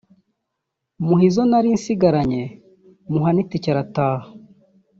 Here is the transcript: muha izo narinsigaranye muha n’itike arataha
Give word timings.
muha 1.05 1.23
izo 1.29 1.43
narinsigaranye 1.49 2.43
muha 3.11 3.29
n’itike 3.33 3.69
arataha 3.73 4.27